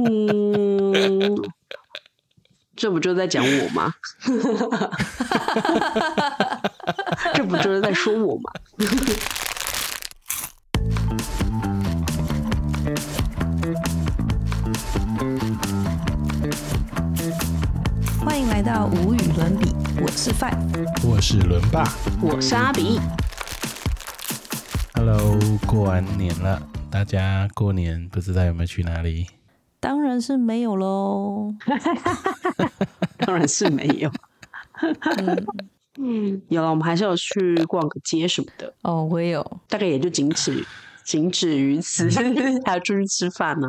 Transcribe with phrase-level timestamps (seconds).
[0.00, 1.34] 嗯，
[2.76, 3.92] 这不就在讲我吗？
[7.34, 8.52] 这不就是在说我吗？
[18.24, 20.56] 欢迎来到无与伦比，我是范。
[21.02, 21.82] 我是伦爸
[22.22, 23.00] 我是阿比
[24.94, 25.36] ，，Hello，
[25.66, 29.26] 过完年了，大家过年不知道有没有去哪里？
[30.20, 31.54] 是没有喽。
[33.18, 34.10] 当然是没有。
[35.98, 39.60] 嗯， 有了，我们还是有去逛个街什么的，哦，我也有。
[39.68, 40.64] 大概也就仅此
[41.04, 42.08] 仅止于此，
[42.64, 43.66] 还要出去吃饭呢、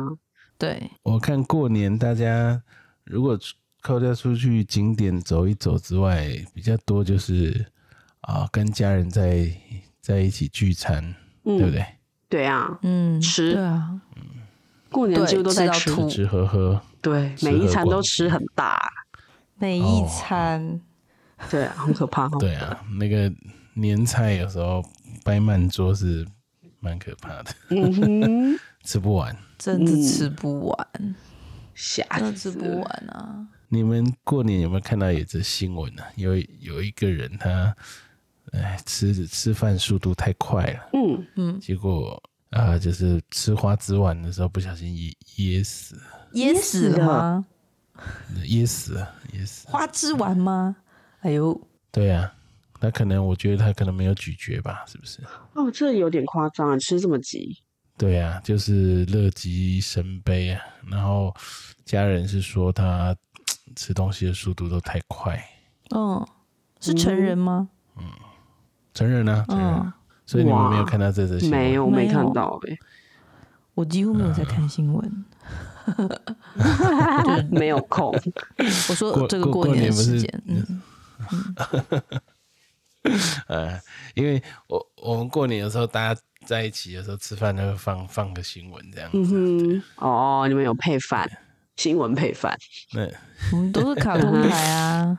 [0.58, 2.62] 对，我看过年大家
[3.04, 7.66] 如果出扣掉出去景点走一走之外，比较多就是
[8.20, 9.50] 啊、跟家人在
[10.00, 11.02] 在一起聚餐，
[11.44, 11.86] 嗯，对不对？
[12.28, 14.00] 对啊，嗯，吃对啊，
[14.90, 18.80] 过年几乎都在吃，吃喝喝，对，每一餐都吃很大，
[19.58, 20.08] 每一哦。
[20.08, 20.80] 餐。
[21.50, 22.36] 对啊，很可怕哦。
[22.38, 23.32] 对啊，那个
[23.72, 24.84] 年菜有时候
[25.24, 26.26] 摆满桌是
[26.80, 29.34] 蛮可怕的，嗯哼， 吃不完。
[29.56, 31.14] 真的吃不完，
[31.74, 33.46] 吓真的死吃不完啊！
[33.68, 37.74] 你们过年有没有看到有则新闻呢、有有一个人他，
[38.52, 40.90] 哎，吃吃饭速度太快了，
[41.36, 46.00] 嗯，结果啊、就是吃花枝丸的时候不小心噎噎死，
[46.32, 47.46] 噎死了吗？
[48.44, 49.72] 噎死了，噎死了。
[49.72, 50.76] 花枝丸吗？
[51.20, 51.60] 哎呦，
[51.92, 52.32] 对啊，
[52.80, 55.20] 那可能我觉得他可能没有咀嚼吧，是不是？
[55.54, 57.58] 哦，这有点夸张啊，吃这么急，
[57.96, 60.60] 对啊，就是乐极生悲啊。
[60.90, 61.34] 然后
[61.84, 63.14] 家人是说他
[63.76, 65.40] 吃东西的速度都太快，
[65.94, 66.26] 嗯，
[66.80, 67.68] 是成人吗？
[68.92, 69.82] 承认啊，承认啊。
[69.86, 69.92] 嗯，
[70.30, 71.58] 所以你们没有看到这则新闻？
[71.58, 72.78] 没有没没看到哎、
[73.74, 75.24] 我几乎没有在看新闻。
[77.50, 78.14] 没有空。
[78.88, 80.82] 我说过这个过过年的时间，嗯，
[83.48, 83.80] 呃，
[84.14, 89.18] 因为我我们过年的时候，大家在一起的时候吃饭都会放放个新闻这样子。
[89.18, 91.28] 嗯哼，哦，你们有配饭，
[91.74, 92.56] 新闻配饭，
[92.92, 93.12] 对
[93.50, 95.18] 我们都是卡通 台啊。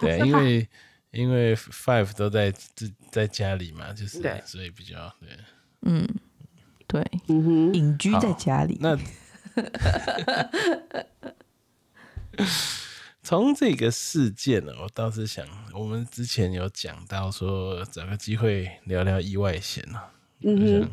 [0.00, 0.68] 对，因为
[1.12, 5.28] 因为 Five 都在自在家里嘛，就是对所以比较对。
[5.82, 6.06] 嗯，
[6.86, 8.78] 对，嗯哼，隐居在家里。
[8.80, 8.98] 那
[13.22, 20.00] 从这个事件呢，我倒是想，我们之前有讲到说找个机会聊聊意外险呢、
[20.40, 20.90] 嗯我想哼，，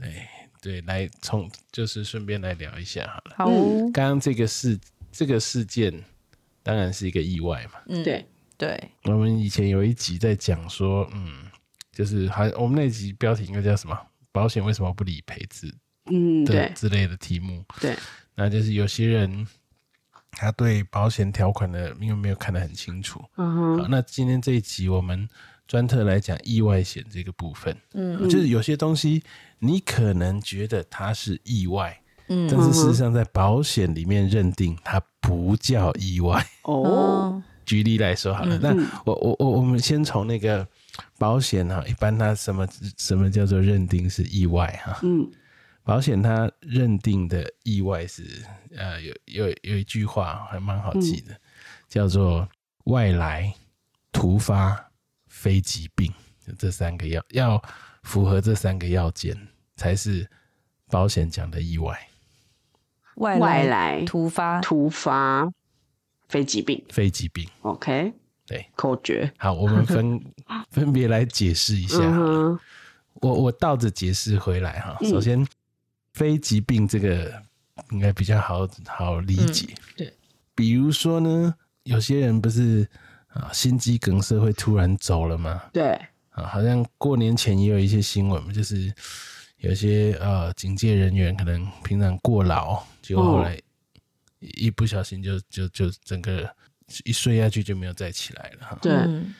[0.00, 3.34] 哎，对，来从就是顺便来聊一下好了。
[3.36, 4.78] 好哦，刚刚这个事
[5.12, 6.02] 这个事件
[6.62, 7.80] 当然是一个意外嘛。
[7.86, 8.26] 嗯，对，
[8.62, 11.50] 对，我们以前有一集在讲说，嗯，
[11.90, 13.98] 就是还我们那集标题应该叫什么？
[14.30, 15.66] 保险为什么不理赔之
[16.06, 17.64] 嗯，对之类的题目。
[17.80, 17.96] 对，
[18.36, 19.44] 那就是有些人
[20.30, 23.20] 他对保险条款的因为没有看得很清楚。
[23.36, 25.28] 嗯哼，好，那今天这一集我们
[25.66, 29.20] 专特来讲意外险这个部分，嗯就是有些东西
[29.58, 36.46] 你可能觉得它是意外，嗯但是事实上在保险里面认定它不叫意外。
[36.62, 40.66] 哦，哦，举例来说好了，嗯那我我我我们先从那个
[41.18, 42.66] 保险哈，一般它什么
[42.98, 45.00] 什么叫做认定是意外哈？
[45.02, 45.30] 嗯。
[45.84, 48.24] 保险它认定的意外是
[48.76, 51.34] 呃有有有一句话还蛮好记的，
[51.88, 52.48] 叫做
[52.84, 53.52] 外来、
[54.12, 54.92] 突发、
[55.26, 56.12] 非疾病，
[56.46, 57.60] 就这三个要要
[58.04, 59.36] 符合这三个要件
[59.74, 60.24] 才是
[60.88, 61.98] 保险讲的意外。
[63.16, 65.50] 外来突发，突发
[66.32, 66.82] 非疾病。
[66.88, 68.10] 非疾病，，OK，
[68.46, 70.18] 对，口诀，好，我们分
[70.72, 71.98] 分别来解释一下。
[72.00, 72.58] 嗯，
[73.16, 74.96] 我我倒着解释回来哈。
[75.02, 75.10] 嗯。
[75.10, 75.46] 首先，
[76.14, 77.30] 非疾病这个
[77.90, 79.66] 应该比较好好理解。
[79.68, 80.14] 嗯对，
[80.54, 82.88] 比如说呢，有些人不是
[83.28, 85.62] 啊心肌梗塞会突然走了吗？
[85.70, 85.92] 对，
[86.30, 88.90] 啊，好像过年前也有一些新闻嘛，就是
[89.58, 93.60] 有些呃警戒人员可能平常过劳，结果后来
[94.42, 96.54] 一一不小心就就就整个
[97.04, 98.78] 一睡下去就没有再起来了哈。
[98.82, 99.34] 对，嗯。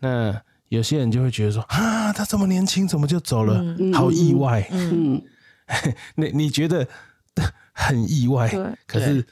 [0.00, 3.62] 那有些人就会觉得说啊，他这么年轻怎么就走了？
[3.78, 3.92] 嗯。
[3.92, 4.66] 好意外。
[4.72, 5.22] 嗯，
[5.66, 6.88] 嗯， 你你觉得
[7.72, 9.24] 很意外，对，可是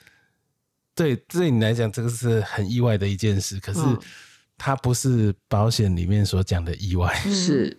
[0.94, 3.58] 对对你来讲，这个是很意外的一件事。
[3.58, 3.98] 可是嗯。
[4.56, 7.76] 它不是保险里面所讲的意外，是，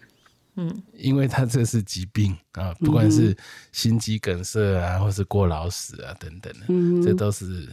[0.56, 3.36] 嗯因为他这是疾病啊，不管是
[3.72, 7.70] 心肌梗塞啊，或是过劳死啊等等的，这都是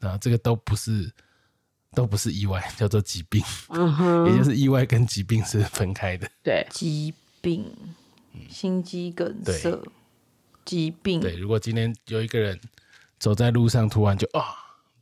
[0.00, 1.12] 啊，这个都不是
[1.94, 6.30] 都不是意外，叫做疾病，嗯哼，也就是意外跟疾病是分开的。
[6.42, 7.12] 对，疾
[7.42, 7.70] 病，
[8.48, 9.78] 心肌梗对塞，
[10.64, 12.58] 疾病，对，如果今天有一个人
[13.18, 14.42] 走在路上突然就啊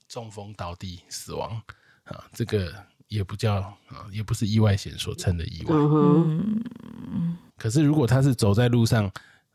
[0.09, 1.63] 中风倒地死亡
[2.05, 2.75] 啊，这个
[3.07, 3.77] 也不叫啊，
[4.11, 5.77] 也不是意外险所称的意外。
[5.77, 6.65] 嗯哼，
[7.61, 9.05] 可是如果他是走在路上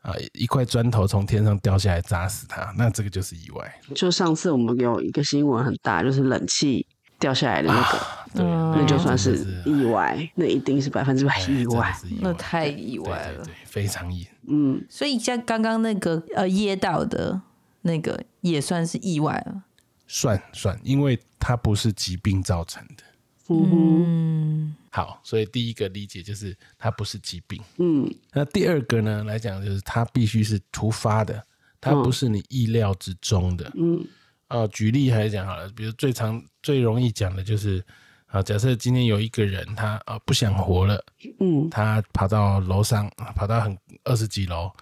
[0.02, 3.80] 啊，一块砖头从天上掉下来砸死他，那这个就是意外。
[3.92, 6.86] 就上次我们有一个新闻很大，就是冷气
[7.18, 7.98] 掉下来的那个，
[8.34, 11.92] 对，嗯那就算是是意外，那一定是百分之百哎意外。
[12.20, 14.28] 那太意外了对对对，非常意。
[14.46, 17.40] 嗯，所以像刚刚那个呃噎到的
[17.82, 19.64] 那个也算是意外了。
[20.06, 23.02] 算算，因为它不是疾病造成的。
[23.48, 27.62] 嗯好，所以第一个理解就是它不是疾病。
[27.76, 31.44] 嗯那第二个呢，来讲就是它必须是突发的，
[31.78, 33.70] 它不是你意料之中的。
[33.76, 34.02] 嗯
[34.48, 37.84] 呃，举例来讲好了，比如最常最容易讲的就是，
[38.28, 41.04] 啊，假设今天有一个人他啊不想活了，
[41.40, 44.72] 嗯他跑到楼上，跑到很二十几楼，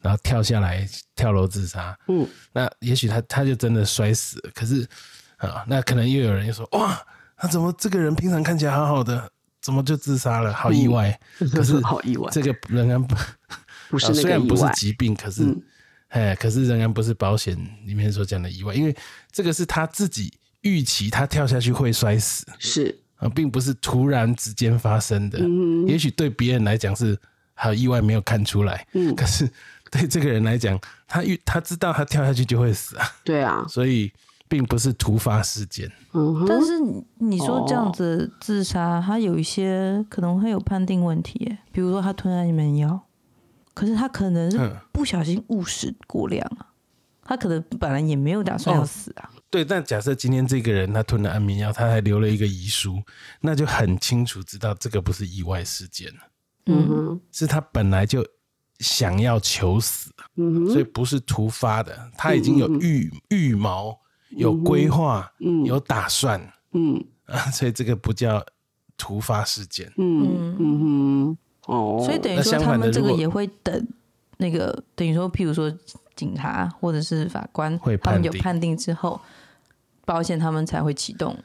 [0.00, 0.86] 然后跳下来
[1.16, 1.98] 跳楼自杀。
[2.08, 4.86] 嗯，那也许他他就真的摔死了，可是
[5.38, 7.02] 啊，那可能又有人又说，哇，
[7.38, 9.31] 他怎么这个人平常看起来好好的，
[9.62, 10.52] 怎么就自杀了？
[10.52, 11.18] 好意外。
[11.54, 13.14] 可是好意外，这个仍然不，
[13.88, 14.62] 不是虽然不是。
[14.74, 15.62] 疾病，可是嗯，
[16.08, 17.56] 哎、可是仍然不是保险
[17.86, 18.94] 里面所讲的意外，因为
[19.30, 20.32] 这个是他自己
[20.62, 22.44] 预期他跳下去会摔死。
[22.58, 25.38] 是，啊，并不是突然之间发生的。
[25.40, 25.86] 嗯。
[25.86, 27.16] 也许对别人来讲是
[27.54, 29.48] 还有意外没有看出来，嗯，可是
[29.90, 34.10] 对这个人来讲，他预他知道他跳下去就会死啊，对啊，所以
[34.52, 35.90] 并不是突发事件。
[36.12, 43.00] 嗯，但是你你说这样哦子自杀，他有一些可能会有判定问题耶，比如说他吞安眠药，
[43.72, 44.76] 可是他可能是嗯。
[44.92, 46.68] 不小心误食过量啊，
[47.24, 49.30] 他可能本来也没有打算要哦死啊。
[49.48, 53.02] 对，但假设今天这个人他吞了安眠药，他还留了一个遗书，
[53.40, 56.08] 那就很清楚知道这个不是意外事件。
[56.08, 56.20] 了，
[56.66, 58.22] 嗯哼，是他本来就
[58.80, 63.98] 想要求死，嗯哼，所以不是突发的，他已经有预预谋、
[64.36, 65.64] 有规划、嗯。
[65.64, 66.52] 有打算。
[66.72, 67.02] 嗯。
[67.26, 68.44] 啊， 所以这个不叫
[68.96, 69.92] 突发事件。
[69.96, 70.80] 嗯嗯。
[70.80, 73.88] 哼，哦，所以等于说他们这个也会等
[74.38, 75.72] 那个等于说，譬如说
[76.16, 78.32] 警察或者是法官会他们判定。
[78.32, 79.20] 有判定之后，
[80.04, 81.36] 保险他们才会启动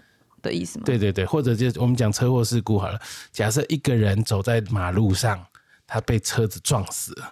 [0.41, 0.83] 的意思吗？
[0.85, 2.99] 对对对，或者就我们讲车祸事故好了，
[3.31, 5.45] 假设一个人走在马路上，
[5.85, 7.25] 他被车子撞死了，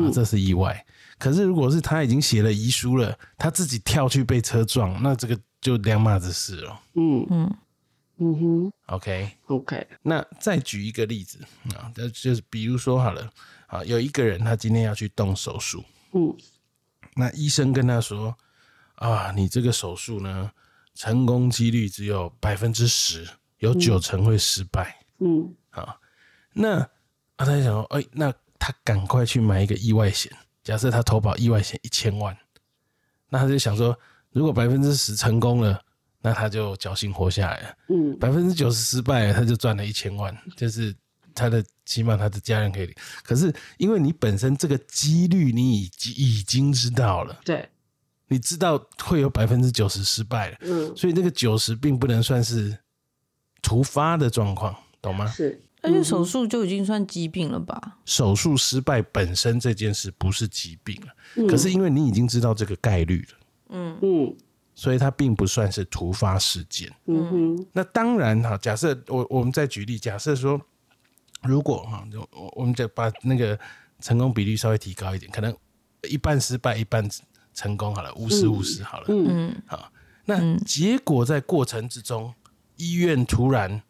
[0.00, 0.84] 啊，这是意外。
[1.18, 6.80] 可是如果是他已经写了遗书了，他自己跳去被车撞，那这个就两码子事了。
[6.94, 7.26] 嗯。
[7.30, 7.56] 嗯。
[8.20, 8.72] 嗯哼。
[8.86, 11.38] OK，，OK，那再举一个例子
[11.74, 13.30] 啊，那就是比如说好了
[13.66, 16.34] 啊，有一个人他今天要去动手术，嗯。
[17.14, 18.36] 那医生跟他说
[18.96, 20.50] 啊，你这个手术呢，
[20.94, 23.28] 成功几率只有百分之十，
[23.58, 24.96] 有九成会失败。
[25.18, 25.54] 嗯。
[26.52, 26.88] 那啊，
[27.36, 30.32] 他就想说，哎、那他赶快去买一个意外险。
[30.68, 32.36] 假设他投保意外险一千万，
[33.30, 33.98] 那他就想说，
[34.32, 35.82] 如果百分之十成功了，
[36.20, 38.18] 那他就侥幸活下来了；嗯。
[38.18, 40.94] 百分之九十失败了，他就赚了一千万，就是
[41.34, 42.94] 他的起码他的家人可以。
[43.22, 47.66] 可是因为你本身这个几率你已经已经知道了，对，
[48.26, 50.94] 你知道会有百分之九十失败了，嗯。
[50.94, 52.78] 所以那个九十并不能算是
[53.62, 55.26] 突发的状况，懂吗？
[55.28, 57.98] 是，而且手术就已经算疾病了吧？
[58.04, 61.46] 手术失败本身这件事不是疾病了，嗯。
[61.46, 63.38] 可是因为你已经知道这个概率了，
[63.70, 63.98] 嗯。
[64.02, 64.36] 嗯。
[64.74, 66.88] 所以它并不算是突发事件。
[67.06, 67.66] 嗯哼。
[67.72, 70.60] 那当然哈，假设我我们再举例，假设说，
[71.42, 73.58] 如果哈，我我们再把那个
[74.00, 75.56] 成功比率稍微提高一点，可能
[76.08, 77.08] 一半失败一半
[77.54, 79.06] 成功好了，五十五十好了。
[79.08, 79.52] 嗯。
[79.70, 79.78] 嗯。
[80.24, 82.32] 那结果在过程之中，
[82.76, 83.82] 医院突然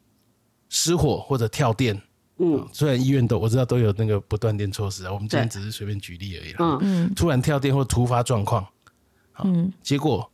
[0.68, 2.00] 失火或者跳电。
[2.38, 2.68] 嗯。
[2.72, 6.58] 虽然医院都我知道都有那个不断电措施啊，我们今天只是随便举例而已啦。
[6.58, 6.78] 嗯。
[6.82, 7.14] 嗯。
[7.14, 8.66] 突然跳电或突发状况，
[9.44, 9.72] 嗯。
[9.82, 10.30] 结果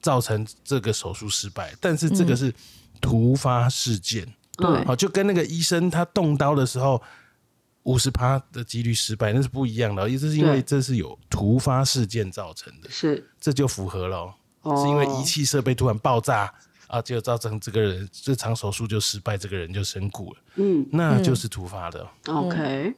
[0.00, 2.54] 造成这个手术失败，但是这个是
[3.00, 4.84] 突发事件，对。
[4.84, 7.02] 好、就跟那个医生他动刀的时候
[7.84, 10.62] 五十趴的几率失败，那是不一样的哦，这是因为对。
[10.62, 16.52] 这是有突发事件造成的，是，这就符合了是因为仪器设备突然爆炸
[16.88, 20.86] 啊，就造成这个人这场手术就失败，这个人就身故了，嗯。
[20.90, 22.02] 那就是突发的。
[22.26, 22.94] 哦、，OK，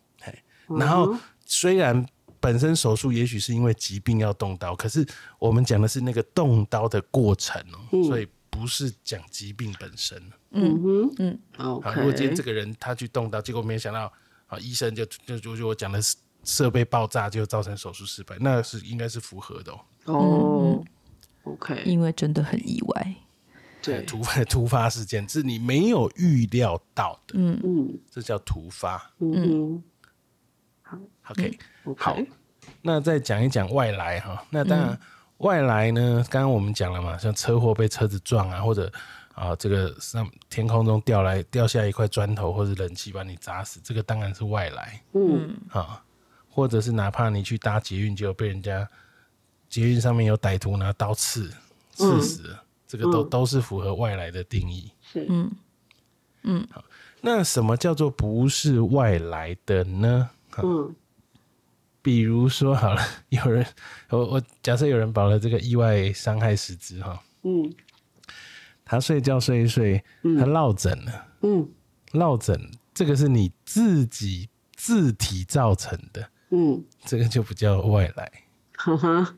[0.78, 2.06] 然后虽然
[2.38, 5.06] 本身手术也许是因为疾病要动刀，可是
[5.38, 10.16] 我们讲的是那个动刀的过程哦，所以不是讲疾病本身。
[10.52, 10.82] 嗯。
[10.82, 11.14] 哼。
[11.18, 11.38] 嗯。
[11.56, 14.12] 好，，OK，如果今天这个人他去动刀，结果没有想到
[14.46, 19.80] 啊，医生就就就就我讲的是设备爆炸，就造成手术失败，那是应该是符合的哦。
[20.04, 20.84] 哦
[21.42, 23.14] ，OK，因为真的很意外。
[23.82, 27.60] 对，突 突发事件是你没有预料到的，嗯。
[27.64, 27.98] 嗯。
[28.10, 29.10] 这叫突发。
[29.18, 29.82] 嗯
[31.28, 31.58] OK，
[31.96, 32.28] 好，OK，
[32.82, 34.98] 那再讲一讲外来哈，那当然
[35.38, 38.92] 外来呢，刚刚我们讲了嘛，像车祸被车子撞啊，或者
[39.34, 45.56] 啊这个上天空中掉来掉下一块砖头或者冷气把你砸死，这个当然是外来嗯。
[45.70, 46.02] 啊，
[46.48, 48.88] 或者是哪怕你去搭捷运，结果被人家
[49.68, 51.48] 捷运上面有歹徒拿刀刺
[51.92, 53.30] 刺死了，这个都、嗯。
[53.30, 54.90] 都是符合外来的定义。
[55.00, 55.24] 是。
[55.28, 55.52] 嗯。
[56.42, 56.66] 嗯。
[56.72, 56.82] 好
[57.20, 60.30] 那什么叫做不是外来的呢？
[60.60, 60.92] 嗯。
[62.02, 63.64] 比如说好了， 有人
[64.08, 67.72] 我我假设有人保了这个意外伤害实质哈，嗯。
[68.84, 70.02] 他睡觉睡一睡，
[70.38, 71.68] 他落枕了，嗯。
[72.12, 72.58] 落枕
[72.92, 78.32] 这个是你自己自体造成的，嗯，这个就不叫外来，
[78.76, 79.36] 哈哈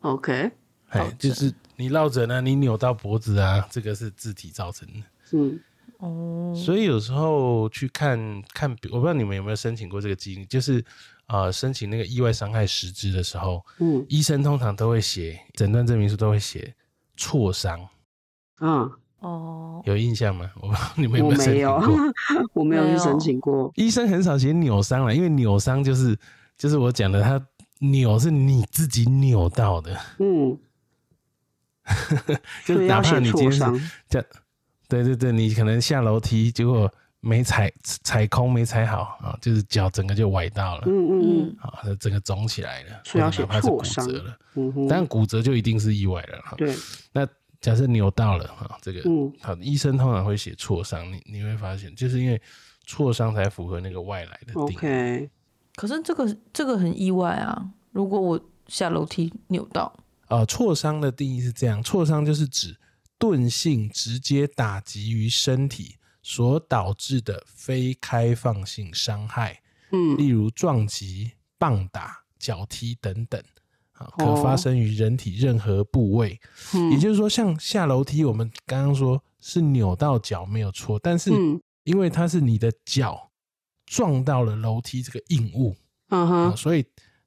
[0.00, 0.52] ，OK，
[0.88, 4.94] 哎就是你落枕啊，你扭到脖子啊，这个是自体造成的。
[5.32, 5.60] 嗯
[5.98, 8.18] 哦，所以有时候去看
[8.52, 10.84] 看，我不知道你们有没有申请过这个经历，就是
[11.26, 14.04] 呃，申请那个意外伤害实质的时候，嗯。
[14.08, 16.74] 医生通常都会写诊断证明书，都会写
[17.16, 17.80] 挫伤，
[18.60, 18.90] 嗯，
[19.20, 20.50] 哦，有印象吗？
[20.60, 21.80] 我不知道你们有我没有。
[21.80, 22.12] 申请过？，
[22.52, 23.72] 我没有去申请过。
[23.76, 26.14] 医生很少写扭伤了，因为扭伤就是
[26.58, 27.42] 就是我讲的，他
[27.78, 30.58] 扭是你自己扭到的，嗯，
[32.64, 33.58] 就哪怕你今天是。
[34.08, 34.26] 这样，
[34.88, 40.84] 对对对，你可能下楼梯结果没踩踩空没踩好啊，就是脚整个就崴到了。
[40.86, 46.54] 嗯嗯嗯啊，那整个肿起来了，所以要写或者哪怕是骨挫伤折了，嗯哼，但骨折就一定是意外了哈。
[46.56, 46.74] 对，
[47.12, 47.26] 那
[47.60, 52.40] 假设扭到了哈，这个嗯好，医生通常会写挫伤，你你会发现，就是因为
[52.86, 54.76] 挫伤才符合那个外来的定义。
[54.76, 55.30] ，OK，
[55.74, 57.68] 可是这个这个很意外啊！
[57.90, 59.92] 如果我下楼梯扭到，
[60.28, 62.76] 呃，挫伤的定义是这样：挫伤就是指
[63.18, 69.60] 钝性直接打击于身体所导致的非开放性伤害，
[69.92, 70.16] 嗯。
[70.16, 73.42] 例如撞击、棒打、脚踢等等。
[73.92, 74.42] 啊，可哦。
[74.42, 76.30] 发生于人体任何部位，
[76.90, 81.60] 也嗯就是说，像下楼梯，我们刚刚说是扭到脚没有错，但是嗯。
[81.84, 83.30] 因为它是你的脚
[83.84, 85.76] 撞到了楼梯这个硬物
[86.08, 86.84] 嗯啊，哼所以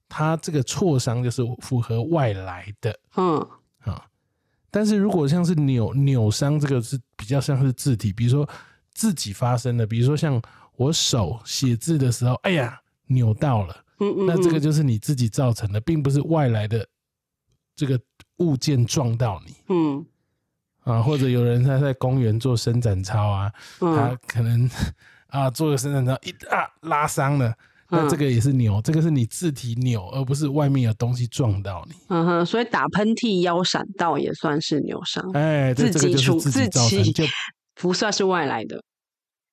[0.10, 3.00] 它这个挫伤就是符合外来的。
[3.16, 3.40] 嗯。
[3.86, 4.04] 啊。
[4.72, 8.48] 但是如果像是扭扭伤，这个是比较像是字体，比如说
[8.94, 10.42] 自己发生的，比如说像
[10.76, 16.88] 我手写字的时候，哎呀扭到了，嗯嗯，那这个嗯就是你自己造成的，并不是外来的
[17.76, 18.00] 这个
[18.38, 19.56] 物件撞到你。
[19.70, 20.06] 嗯。
[20.84, 24.70] 啊，或者有人他在公园做伸展操啊，他嗯可能
[25.28, 27.54] 啊做个伸展操一啊拉伤了，
[27.92, 31.96] 那嗯这个也是扭，这个是你自体扭，而不是外面有东西撞到你。
[32.10, 37.24] 嗯哼，所以打喷嚏、腰闪到也算是扭伤，哎，自己处自自己造成，己就
[37.76, 38.82] 不算是外来的。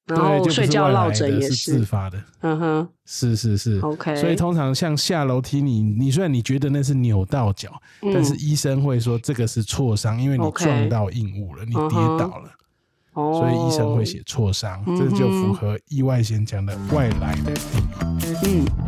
[0.07, 2.23] 然，后睡觉落枕也是自发的。
[2.43, 7.73] 嗯哼是是是 OK 所以通常像下楼梯你，你虽然你觉得那是扭到脚，
[8.14, 12.50] 但是嗯医生会说这个是挫伤，因为你撞到硬物了，你跌倒了，
[13.17, 18.67] 哦，所以医生会写挫伤，嗯这就符合意外险讲的外来的定义。
[18.69, 18.87] 嗯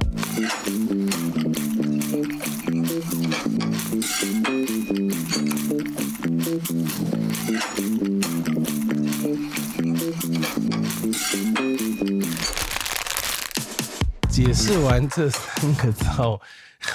[14.28, 16.40] 解释完这三个之后，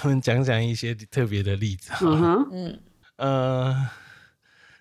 [0.04, 1.92] 我们讲讲一些特别的例子。
[2.02, 2.48] 嗯哼。
[2.52, 2.80] 嗯，
[3.18, 3.90] 呃，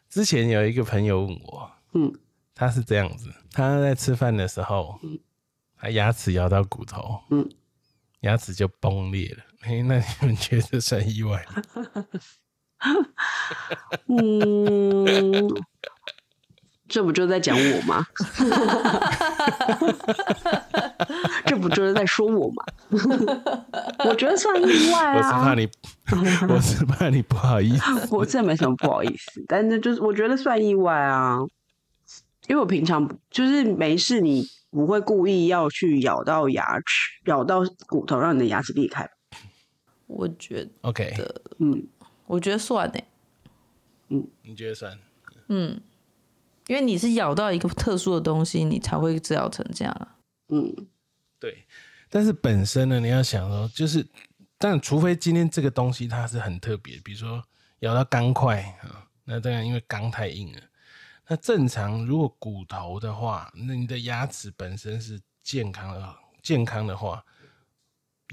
[0.09, 2.13] 之前有一个朋友问我，嗯
[2.63, 4.97] 他是这样子，他在吃饭的时候，
[5.77, 7.45] 他牙齿咬到骨头，嗯，
[8.21, 9.43] 牙齿就崩裂了。
[9.63, 11.61] 嘿，那你们觉得算意外吗？
[14.07, 15.49] 嗯，
[16.89, 18.07] 这不就在讲我吗？
[21.45, 22.65] 这不就是在说我吗？
[24.09, 25.69] 我觉得算意外我是怕啊，你，
[26.49, 28.15] 我是怕你不好意思。
[28.15, 31.39] 我这没什么不好意思，但是就是我觉得算意外啊，
[32.49, 39.09] 因为我平常就是没事，你不会故意要去咬到牙齿，咬到骨头，让你的牙齿裂开。
[40.07, 41.15] 我觉得 OK，
[41.59, 41.87] 嗯
[42.27, 44.99] 我觉得算呢，你觉得算？
[45.49, 45.81] 嗯，
[46.67, 50.17] 因为你是咬到一个特殊的东西，你才会治疗成这样啊。
[50.49, 50.75] 嗯
[51.39, 51.67] 对，
[52.11, 54.07] 但是本身呢，你要想说，就是，
[54.59, 57.43] 但除非今天这个东西它是很特别，比如说
[57.81, 60.61] 咬到钢块啊，那当然因为钢太硬了。
[61.33, 67.25] 那正常如果骨头的话，那你的牙齿本身是健康的，健康的话，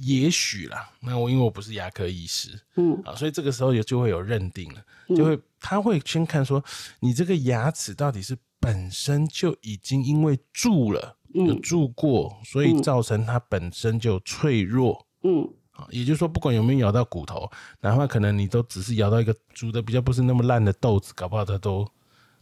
[0.01, 0.89] 也许啦。
[0.99, 4.83] 那我因为我不是牙科医师嗯啊，所以这个时候也就会有认定了，
[5.15, 6.61] 就会他会先看说
[6.99, 11.15] 你这个牙齿到底是本身就已经因为蛀了。
[11.29, 21.87] 有嗯蛀过，所以造成它本身就脆弱嗯啊，也就是说，不管有没有咬到骨头，哪怕可能你都只是咬到一个煮的比较不是那么烂的豆子，搞不好它都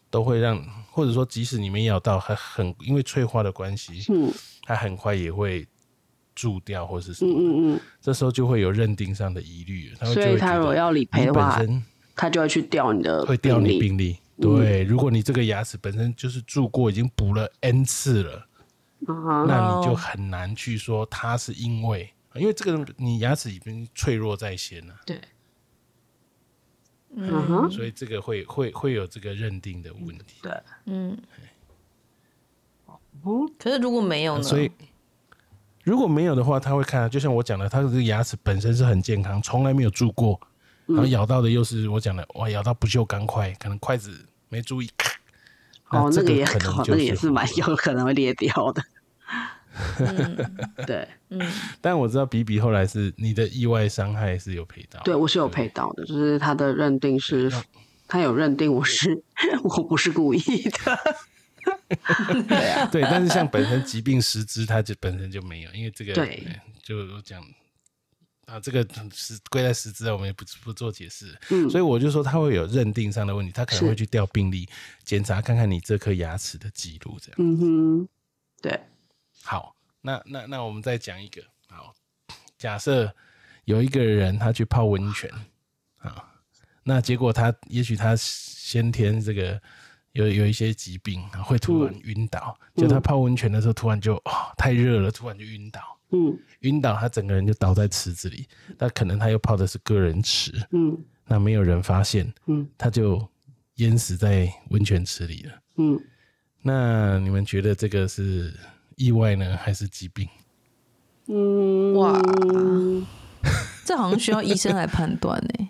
[0.09, 0.61] 都会让，
[0.91, 4.31] 或者说即使你没咬到，还很因为脆化的关系，嗯
[4.63, 5.67] 它很快也会
[6.35, 11.83] 蛀掉或是什么嗯，嗯嗯这时候就会有认定上的疑虑所以他如果要理赔的话，本身
[12.15, 13.79] 他就会去调你的会调你。
[13.79, 14.17] 病例。
[14.39, 18.47] 对，如果你这个牙齿本身就是蛀过，已经补了 n 次了。
[19.07, 25.19] 嗯那你就哦很难去说它是因为，因为这个你牙齿已经脆弱在先了，对，
[27.19, 30.37] 嗯哼，所以这个会会会有这个认定的问题。
[30.41, 30.51] 对，
[30.85, 31.17] 嗯。
[33.25, 34.43] 嗯可是如果没有呢？
[34.43, 34.71] 所以
[35.83, 40.39] 如果没有的话，他会看，就像我讲的，他的这个牙齿本身是很健康，从来没有蛀过，
[40.85, 44.89] 然后咬到的又是我讲的，哇，咬到不锈钢块，可能筷子没注意，
[45.89, 48.83] 哦，这那个也可能那个也是蛮有可能会裂掉的。
[50.85, 51.41] 对 嗯，
[51.81, 57.51] 但我知道比比后来是你的意外伤害是有赔到，对，我是有赔到的，就是他的认定是，
[58.07, 59.23] 他有认定我是
[59.63, 60.99] 我不是故意的。
[62.47, 66.43] 对啊，对，但是像本身疾病实质，它就本身就没有，因为这个对。
[66.47, 67.43] 呃就我讲
[68.45, 71.69] 啊，这个是归在实质啊，我们也不不做解释，嗯。
[71.69, 73.87] 所以我就说他会有认定上的问题，他可能是。
[73.89, 74.65] 会去调病历
[75.03, 77.35] 检查看看你这颗牙齿的记录，这样。
[77.39, 78.07] 嗯哼，
[78.61, 78.79] 对，
[79.47, 81.93] 好，那那那我们再讲一个，好，
[82.57, 83.09] 假设
[83.63, 85.31] 有一个人他去泡温泉
[85.99, 86.21] 啊，
[86.83, 89.59] 那结果他也许他先天这个
[90.11, 96.37] 有有一些疾病，啊会突然晕倒，就他泡温泉的时候突然就哦太热了，突然就晕倒，嗯。
[96.61, 98.47] 晕倒他整个人就倒在池子里，
[98.79, 103.25] 那可能他又泡的是个人池，嗯那没有人发现，嗯他就
[103.75, 105.53] 淹死在温泉池里了。
[105.75, 105.97] 嗯，
[106.63, 108.51] 那你们觉得这个是
[108.97, 110.27] 意外呢，还是疾病？
[111.27, 112.19] 嗯，哇
[113.85, 115.69] 这好像需要医生来判断呢。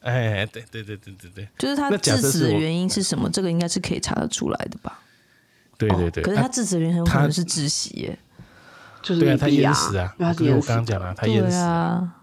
[0.00, 3.30] 哎，对对对对对对，就是他致死的原因是什么？
[3.30, 5.00] 这个应该是可以查得出来的吧？
[5.78, 6.22] 对对对。
[6.22, 8.18] 可是他致死的原因很有可能是窒息耶。
[9.02, 12.14] 就是对啊，他淹死啊，因是我刚刚讲了，他淹死啊。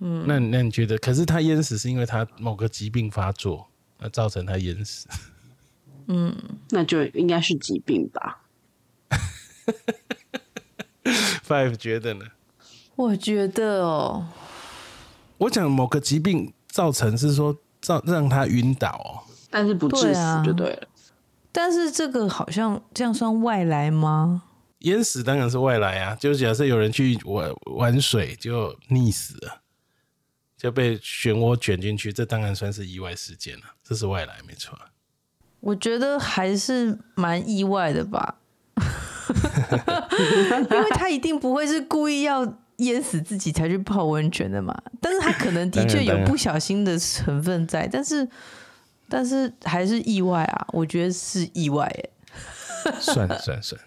[0.00, 0.96] 嗯，那那你觉得？
[0.98, 3.66] 可是他淹死是因为他某个疾病发作，
[3.98, 5.08] 那造成他淹死。
[6.08, 6.34] 嗯
[6.70, 8.42] 那就应该是疾病吧？
[11.46, 12.26] Five 觉得呢？
[12.96, 14.26] 我觉得哦，
[15.38, 19.24] 我讲某个疾病造成是说造让他晕倒哦。
[19.50, 20.88] 但是不致死就对了。
[21.50, 24.42] 但是这个好像这样算外来吗？
[24.80, 29.62] 淹死当然是外来啊，就假设有人去玩玩水就溺死了，
[30.56, 34.78] 就被漩涡卷进去，这当然算是意外事件了，这是外来没错。
[35.60, 38.36] 我觉得还是蛮意外的吧，
[40.70, 42.42] 因为他一定不会是故意要
[42.76, 44.74] 淹死自己才去泡温泉的嘛。
[45.00, 48.28] 但是他可能的确有不小心的成分在，但是
[49.08, 52.04] 但是还是意外啊，我觉得是意外哎。
[53.00, 53.80] 算算算。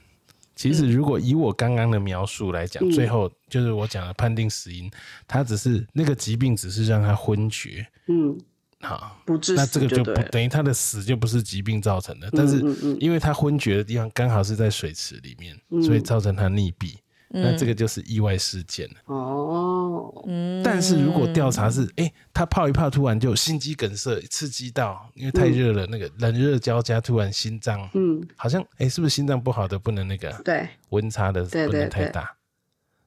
[0.53, 4.91] 其实，如果以我刚刚的描述来讲，嗯最后就是我讲的判定死因，
[5.27, 8.37] 他只是那个疾病只是让他昏厥，嗯，
[8.81, 10.13] 好，不致那死这个就不。
[10.31, 12.59] 等于他的死就不是疾病造成的，但是
[12.99, 15.81] 因为他昏厥的地方刚好是在水池里面，嗯。
[15.81, 16.95] 所以造成他溺毙，
[17.29, 18.95] 那这个就是意外事件了。
[19.05, 32.35] 哦，嗯，但是如果调查是，哎、他泡一泡突然就心肌梗塞，刺激到，因为太热了，那个冷热交加，突然心脏嗯，好像，哎、是不是心脏不好的不能那个对，温差的不能太大？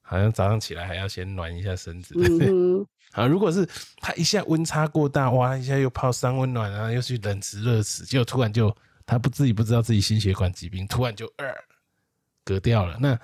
[0.06, 2.14] 好像早上起来还要先暖一下身子？
[2.16, 3.66] 嗯哼，啊，如果是
[3.98, 8.74] 他一下温差过大，哇，一下又泡三温暖啊，又去冷池热池，结果突然就
[9.06, 11.46] 他不自己不知道自己心血管疾病，突然就呃
[12.44, 12.98] 隔掉了。
[13.00, 13.18] 那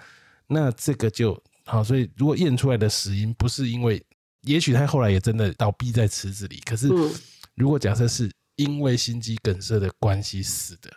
[0.47, 4.03] 那这个就好，所以如果验出来的死因不是因为，
[4.43, 7.13] 也许他后来也真的倒闭在池子里，可是嗯
[7.57, 10.91] 如果假设是因为心肌梗塞的关系死的，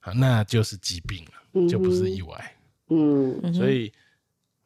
[0.00, 2.56] 啊，那就是疾病了，就不是意外。
[2.88, 3.92] 嗯所以，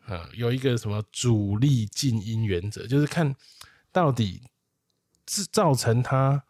[0.06, 3.34] 呃，有一个什么主力静音原则，就是看
[3.92, 4.42] 到底
[5.28, 6.42] 是造成他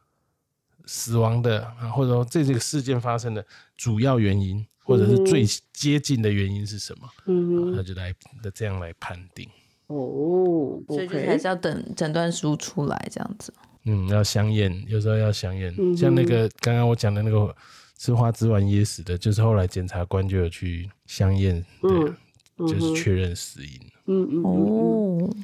[0.85, 3.45] 死亡的，啊或者说这这个事件发生的
[3.77, 9.49] 主要原因，或者是最接近的原因是什么，嗯哼，他就来的这样来判定。
[9.87, 13.55] 哦所以就是还是要等诊断书出来这样子。
[13.85, 15.73] 嗯，要相验，有时候要相验。
[15.79, 17.55] 嗯像那个刚刚我讲的那个
[17.97, 22.17] 吃花枝丸噎死的，就是后来检察官就有去相验，对啊、嗯
[22.59, 23.81] 就是确认死因。
[24.07, 25.37] 嗯嗯嗯哦，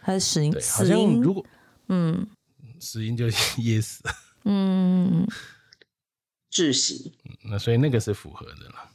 [0.00, 1.44] 还是死因对，好像死因如果
[1.88, 2.26] 嗯
[2.78, 3.26] 死因就
[3.58, 4.02] 噎死。
[4.44, 5.26] 嗯
[6.50, 7.12] 窒息，
[7.44, 8.90] 那所以那个是符合的啦。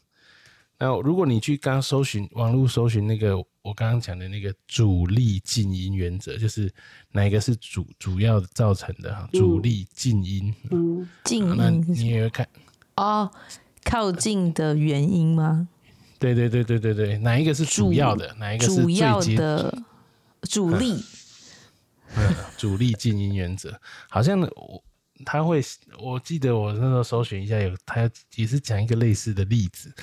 [0.77, 6.69] 那如果你去刚刚搜寻网络搜寻那个我刚刚讲的那个主力静音原则，就是
[7.11, 9.29] 哪一个是主主要造成的哈？
[9.31, 12.49] 主力静音，嗯静那音是什么你也会看，
[12.97, 13.31] 哦，
[13.85, 15.69] 靠近的原因吗？
[16.19, 19.77] 对对对对对对，哪一个是主要的，哪一个是最主要接的
[20.43, 21.03] 主力，
[22.15, 23.77] 嗯，主力静音原则，
[24.09, 24.83] 好像呢，我
[25.25, 25.61] 他会，
[25.99, 29.93] 我记得我那时候搜寻一下，有他也是讲一个类似的例子，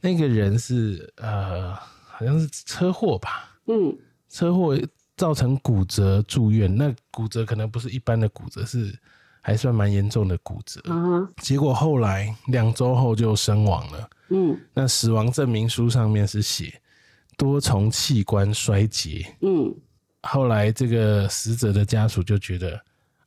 [0.00, 3.96] 那个人是呃，好像是车祸吧，嗯。
[4.30, 4.78] 车祸
[5.16, 8.94] 造成骨折住院，那骨折可能不是一般的骨折，是
[9.40, 14.10] 还算蛮严重的骨折，嗯哼结果后来两周后就身亡了。
[14.30, 14.60] 嗯。
[14.74, 16.80] 那死亡证明书上面是写
[17.36, 19.74] 多重器官衰竭，嗯。
[20.22, 22.80] 后来这个死者的家属就觉得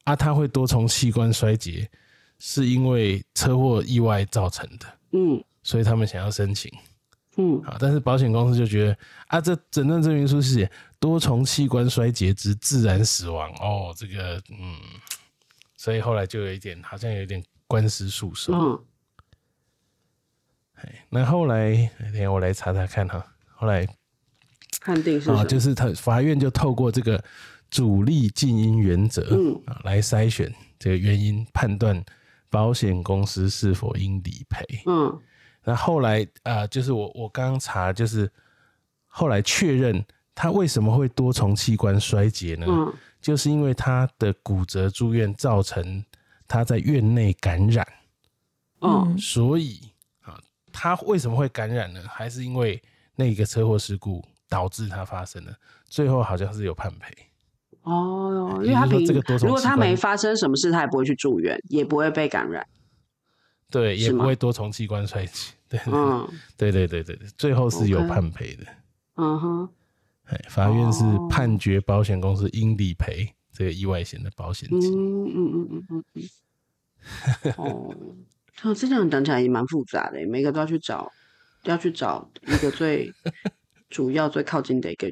[0.04, 1.90] 啊，他会多重器官衰竭，
[2.40, 5.44] 是因为车祸意外造成的，嗯。
[5.64, 6.72] 所以他们想要申请。
[7.38, 7.62] 嗯。
[7.62, 7.78] 啊。
[7.80, 14.76] 但是保险公司就觉得啊，这诊断证明书是写多重器官衰竭之自然死亡哦，这个嗯，
[15.78, 18.54] 所以后来就有一点好像有一点官司诉讼。
[18.54, 18.86] 嗯
[21.10, 23.88] 那后来，等一下我来查查看哈，后来
[24.82, 25.46] 判定是什啊，么？
[25.46, 27.24] 就是他法院就透过这个
[27.70, 32.04] 主力静音原则，嗯啊，来筛选这个原因，判断
[32.50, 34.66] 保险公司是否应理赔。
[34.86, 35.20] 嗯
[35.64, 38.28] 那后来啊、就是我我刚刚查，就是
[39.06, 42.66] 后来确认他为什么会多重器官衰竭呢？
[42.68, 46.04] 嗯就是因为他的骨折住院造成
[46.48, 47.88] 他在院内感染，
[48.80, 49.80] 嗯所以
[50.82, 52.04] 啊，他为什么会感染呢？
[52.10, 52.82] 还是因为
[53.16, 55.56] 那个车祸事故导致他发生的？
[55.86, 57.14] 最后好像是有判赔。
[57.84, 62.66] 哦，因为他平这个多重如果他没发生什么事，他也不会去住院，也不会被感染。
[63.70, 65.54] 对，也不会多重器官衰竭。
[65.70, 68.66] 对，嗯对对对对对，最后是有判赔的。
[69.16, 69.70] 嗯哼，
[70.26, 74.92] 哎，法院是哦判决保险公司应理赔这个意外险的保险嗯金。
[74.94, 77.54] 嗯嗯嗯嗯嗯。
[77.58, 77.96] 哦，
[78.64, 81.12] 哦，这样讲起来也蛮复杂的，每个都要去找，
[81.64, 83.12] 要去找一个最
[83.90, 85.12] 主要、最靠近的一个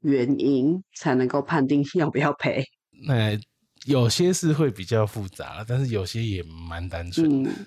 [0.00, 2.64] 原因，才能够判定要不要赔。
[3.06, 3.38] 那
[3.86, 7.50] 有些是会比较复杂，但是有些也蛮单纯的。
[7.50, 7.66] 嗯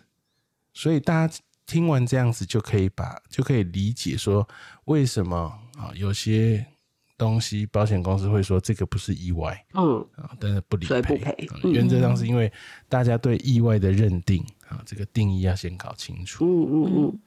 [0.73, 4.47] 所以大家听完这样子，就可以把就可以理解说，
[4.85, 6.63] 为什么啊有些
[7.17, 11.49] 东西保险公司会说这个不是意外嗯啊，但是不理所以不赔。
[11.63, 12.51] 原则上是因为
[12.87, 16.45] 大家对意外的认定啊，这个定义要先搞清楚。
[16.45, 17.19] 嗯嗯嗯。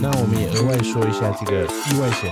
[0.00, 2.30] 那我们也额外说一下，这个意外险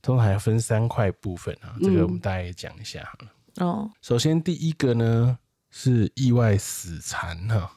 [0.00, 3.30] 通常还分三块部分啊，这个我们大概也讲一下好了。
[3.56, 5.38] 哦，首先第一个呢
[5.70, 7.70] 是意外死残哈，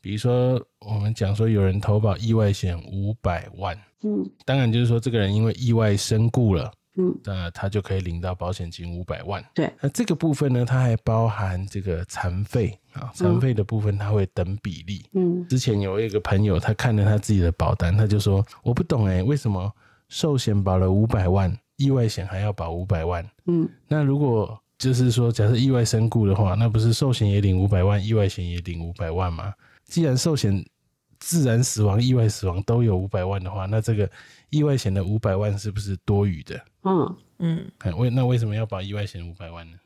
[0.00, 4.28] 比如说我们讲说有人投保意外险五百万，嗯。
[4.44, 9.44] 当然就是说这个人因为意外身故了，嗯，那他就可以领到保险金五百万。
[9.54, 15.04] 对，那这个部分呢，它还包含这个残废啊，残废的部分它会等比例。
[15.14, 15.46] 嗯。
[15.48, 19.72] 之前有一个朋友，他看了他自己的保单，他就说：“我不懂哎、为什么
[20.08, 23.28] 寿险保了五百万，意外险还要保五百万？
[23.46, 23.68] 嗯。
[23.88, 29.54] 那如果就是说，假设意外身故的话，那不是寿险也领五百万，意外险也领五百万吗？
[29.84, 30.64] 既然寿险
[31.20, 34.10] 自然死亡、意外死亡都有五百万的话，那这个
[34.50, 36.60] 意外险的五百万是不是多余的？
[36.82, 39.78] 嗯嗯，哎，为那为什么要保意外险五百万呢？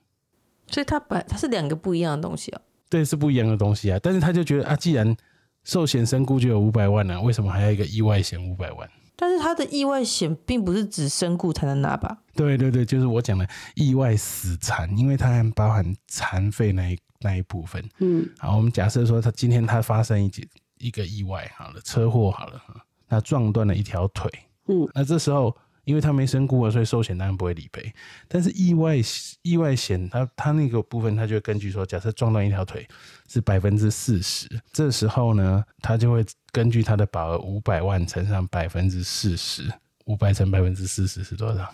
[0.68, 2.60] 所以它本它是两个不一样的东西哦。
[2.88, 4.00] 对，是不一样的东西啊。
[4.02, 5.14] 但是他就觉得啊，既然
[5.62, 8.88] 寿险身故就有五百万了、为什么还要一个意外险五百万？
[9.16, 12.18] 但是他的意外险并不是指身故才能拿吧？
[12.34, 17.82] 对对对，就是我讲的意外死残，因为它还包含残废那一那一部分。
[17.98, 20.46] 嗯好，我们假设说他今天他发生一件
[20.78, 22.60] 一个意外，好了，车祸好了，
[23.08, 24.30] 那撞断了一条腿，
[24.68, 27.94] 嗯那这时候因为他没身故啊，所以寿险当然不会理赔。
[28.26, 28.96] 但是意外
[29.42, 32.86] 意外险，它它那个部分，它就会根据说，假设撞断一条腿
[33.28, 39.72] 是百分之四十，这时候呢，它就会根据它的保额五百万乘上百分之四十，
[40.06, 41.72] 五百乘百分之四十是多少？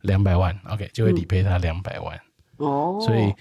[0.00, 2.20] 两百万，OK，就会理赔他两百万。
[2.56, 3.32] 哦，所以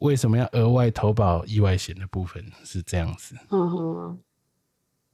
[0.00, 3.34] 为什么要额外投保意外险的部分是这样子？
[3.50, 4.18] 嗯哼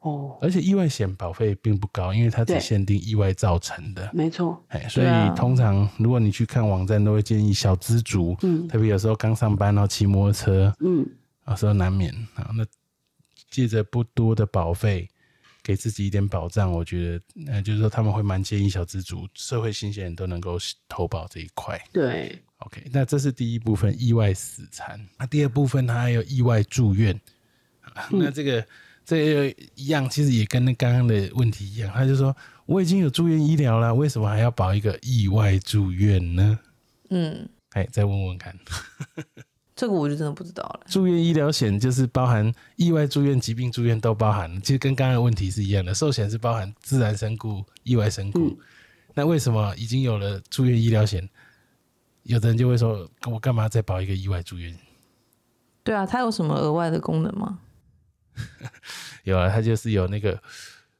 [0.02, 4.10] 哦，而且意外险保费并不高，因为它只限定意外造成的。
[4.12, 11.06] 没错，哎，所以通常如果你去看网站，都会建议小资族，嗯特别有时候刚上班然后骑摩托车，嗯
[11.48, 12.64] 有时候难免啊，那
[13.50, 15.08] 借着不多的保费，
[15.62, 21.80] 给自己一点保障，我觉得呃，就是说他们会蛮建议小资族、社会新鲜人都能够投保这一块。
[21.92, 25.00] 对，OK，那这是第一部分意外死残。
[25.18, 27.14] 那第二部分它还有意外住院。
[27.82, 28.64] 啊那这个
[29.04, 32.34] 这一样，其实也跟那刚刚的问题一样，他就说
[32.66, 36.58] 我已经有住院医疗了，为什么还要保一个意外住院呢？
[37.10, 38.56] 嗯，哎，再问问看，
[39.76, 40.80] 这个我就真的不知道了。
[40.86, 45.92] 住院医疗险就是包含意外住院、疾病住院都包含，其实跟刚刚的问题是一样的。
[45.94, 48.48] 寿险是包含自然身故、意外身故。
[48.48, 48.56] 嗯
[49.14, 51.28] 那为什么已经有了住院医疗险，
[52.22, 54.74] 有的人就会说，我干嘛再保一个意外住院？
[55.84, 57.58] 对啊，它有什么额外的功能吗？
[59.24, 60.40] 有啊，它就是有那个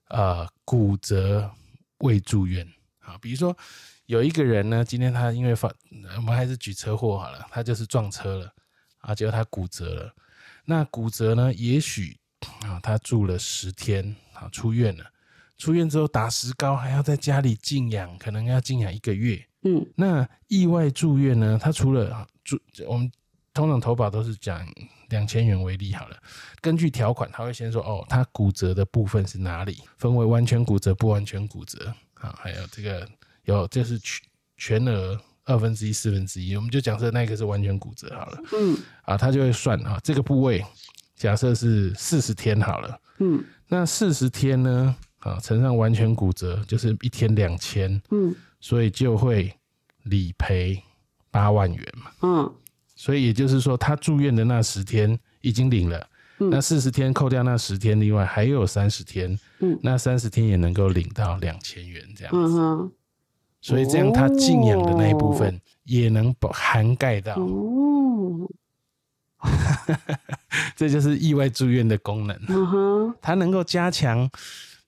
[0.09, 1.51] 呃骨折
[1.99, 2.67] 未住院
[3.01, 3.57] 啊，比如说
[4.07, 5.69] 有一个人呢，今天他因为发，
[6.05, 8.53] 呃我们还是举车祸好了，他就是撞车了
[8.99, 10.15] 啊，结果他骨折了。
[10.65, 12.17] 那骨折呢，也许
[12.63, 15.05] 啊他住了十天啊出院了，
[15.59, 19.45] 出院之后打石膏，还要在家里静养，可能要静养一个月。
[19.65, 21.59] 嗯那意外住院呢？
[21.61, 23.11] 他除了住，我们
[23.55, 24.67] 通常投保都是讲
[25.13, 26.17] 两千元为例好了。
[26.61, 31.95] 根据条款，他会先说哦，他骨折的部分是哪里，分为完全骨折、不完全骨折。
[32.15, 33.09] 啊，还有这个
[33.45, 34.21] 有就是全
[34.57, 38.77] 全额二分之一、四分之一，我们就假设那个是完全骨折好了嗯。
[39.03, 40.65] 啊，他就会算啊这个部位，
[41.15, 43.45] 假设是四十天好了，嗯。
[43.69, 44.97] 那四十天呢？
[45.19, 48.35] 啊乘上完全骨折就是一天两千，嗯。
[48.61, 49.53] 所以就会
[50.05, 50.81] 理赔
[51.31, 52.11] 八万元嘛。
[52.23, 52.55] 嗯
[53.03, 56.49] 所以也就是说，他住院的那十天已经领了，嗯。
[56.51, 59.77] 那四十天扣掉那十天，另外还有三十天，嗯。
[59.83, 62.61] 那三十天也能够领到两千元这样子。
[62.61, 62.93] 嗯，
[63.61, 68.49] 所以这样他静养的那一部分也能保涵盖到，哦，
[70.77, 72.41] 这就是意外住院的功能。
[72.47, 74.31] 嗯哼， 它能够加强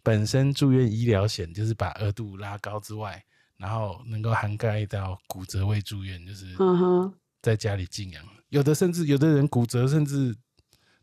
[0.05, 3.21] 本身住院医疗险，就是把额度拉高之外，
[3.57, 6.47] 然后能够涵盖到骨折未住院，就是
[7.45, 8.25] 在家里静养。
[8.49, 10.35] 有的甚至有的人骨折甚至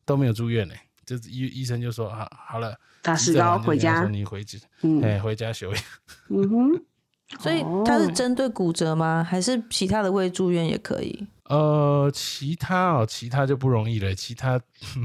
[0.04, 0.74] 都没有住院呢、
[1.06, 5.84] 就是医医生就说啊好了，打石膏回家你回去，嗯哎、回家休养。
[6.30, 6.86] 嗯哼，
[7.40, 9.24] 所以它是哦针对骨折吗？
[9.24, 11.28] 还是其他的未住院也可以？
[11.46, 14.60] 呃，其他哦，其他就不容易了，其他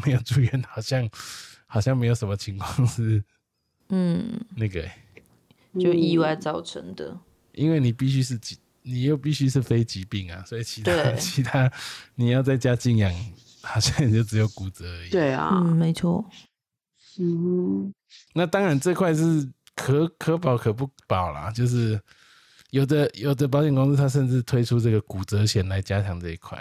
[0.06, 1.08] 没有住院，好像
[1.66, 3.22] 好像没有什么情况是
[3.90, 4.92] 嗯，那个、欸
[5.78, 7.18] 就意外造成的。
[7.52, 8.56] 因为你必须是疾，
[8.88, 11.70] 你又必须是非疾病啊，所以其他 其他
[12.14, 13.12] 你要在家静养，
[13.62, 15.10] 好像也就只有骨折而已。
[15.10, 16.24] 对啊，嗯，没错。
[17.18, 17.92] 嗯
[18.34, 22.00] 那当然这块是可可保可不保啦，就是
[22.70, 26.56] 有的有的保险公司它甚至推出这个骨折险来加强这一块。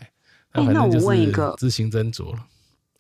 [0.52, 2.48] 哎那我就问一个自行斟酌了。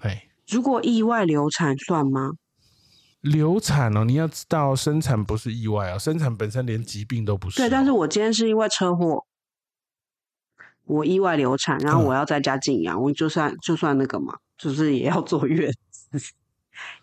[0.01, 2.33] 哎，如果意外流产算吗？
[3.25, 9.25] 流产哦，你要知道生产不是意外哦，生产本身连疾病都不是哦、对，但是我今天是因为车祸，
[10.85, 16.33] 我意外流产，然后嗯我要在家静养，我就算就算那个嘛，就是也要坐月子，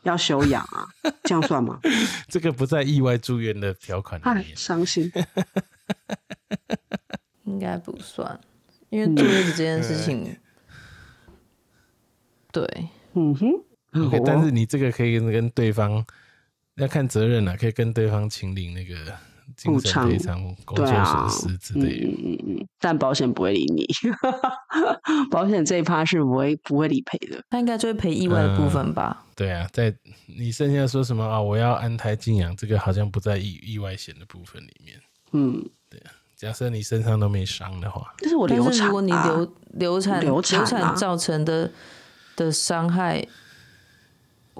[0.03, 0.87] 要休养啊，
[1.25, 1.81] 这样算吗？
[2.29, 4.57] 这个不在意外住院的条款里哎面，。
[4.57, 5.11] 伤心。
[7.45, 8.41] 应该不算，
[8.91, 10.37] 因为坐月子这件事情，
[12.53, 13.47] 对，嗯哼
[13.95, 16.05] OK，哦但是你这个可以跟对方
[16.77, 18.95] 要看责任啊，可以跟对方请领那个
[19.57, 22.07] 精神赔偿、工作损失之嗯类的。
[22.07, 23.87] 嗯嗯嗯，但保险不会理你，
[25.31, 27.43] 保险这一趴是不会不会理赔的。
[27.51, 29.25] 他应该就会赔意外的部分吧？
[29.37, 29.95] 对啊，在
[30.27, 31.41] 你剩下说什么啊？
[31.41, 34.99] 我要安胎静养，这个好像不在意意外险的部分里面。
[35.33, 36.01] 嗯，对
[36.37, 41.71] 假设你身上都没伤的话，但是我流产、啊，但是如果你流流产流产啊造成的
[42.37, 43.27] 的伤害，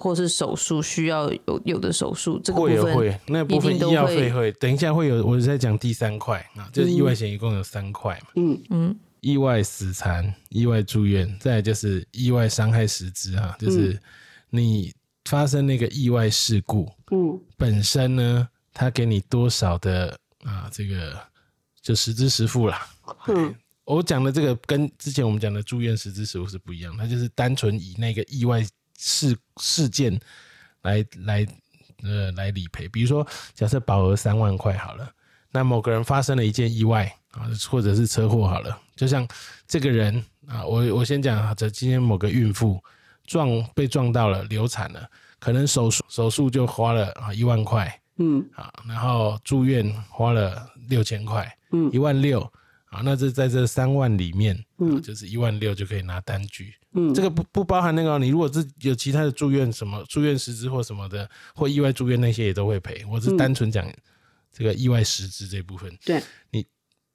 [0.03, 8.61] 或是手术需要有有的手术，这个部分会有会那部分医药费会，等一下会有，我在讲第三块啊，就是意外险一共有三块嘛，嗯。
[8.71, 8.99] 嗯。
[9.21, 13.97] 意外死残、意外住院，再来就是意外伤害实质哈，就是
[14.51, 14.93] 你
[15.27, 17.41] 发生那个意外事故嗯。
[17.57, 21.17] 本身呢，它给你多少的啊这个
[21.81, 22.85] 就实支实付啦。
[23.29, 23.55] 嗯。
[23.85, 28.61] 我讲的这个跟之前我们讲的住院实支实付是不一样，它就是单纯以那个意外
[28.97, 30.19] 事事件
[30.83, 31.47] 来来
[32.03, 32.89] 呃来理赔。
[32.89, 35.09] 比如说，假设保额三万块好了，
[35.51, 39.27] 那某个人发生了一件意外啊，或者是车祸好了，就像
[39.67, 42.83] 这个人啊，我我先讲啊，这今天某个孕妇
[43.27, 52.41] 撞被撞到了，流产了，可能手术手术就花了啊一万块嗯啊，然后住院花了六千块，嗯一万六
[52.87, 56.75] 啊，那这在这三万里面，嗯嗯，就是一万六就可以拿单据。
[56.95, 63.05] 嗯，这个不不包含那个哦，你如果是有其他的住院什么住院实支或什么的，或意外住院那些也都会赔。
[63.11, 63.91] 我是单纯讲
[64.53, 65.91] 这个意外实支这部分。
[66.05, 66.65] 对，你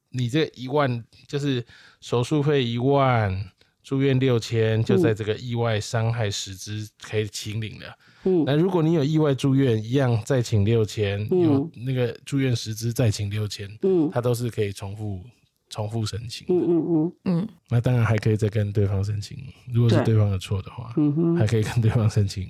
[0.10, 1.66] 你这一万就是
[2.02, 3.52] 手术费一万，
[3.84, 7.96] 住院六千，就在这个意外伤害实支可以请领了。
[8.24, 15.24] 嗯那如果你有意外住院，一样再请六千，嗯有那个住院实支再请六千，嗯它都是可以重复
[15.70, 16.46] 重复申请。
[16.50, 19.38] 嗯嗯嗯嗯，那当然还可以再跟对方申请，
[19.74, 22.50] 如果是对对方的错的话，嗯哼还可以跟对方申请